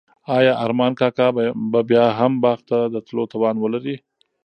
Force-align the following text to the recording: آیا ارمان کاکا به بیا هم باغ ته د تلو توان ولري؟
آیا 0.37 0.53
ارمان 0.65 0.91
کاکا 0.99 1.27
به 1.71 1.79
بیا 1.89 2.05
هم 2.19 2.33
باغ 2.43 2.59
ته 2.69 2.77
د 2.93 2.95
تلو 3.07 3.23
توان 3.33 3.55
ولري؟ 3.59 3.95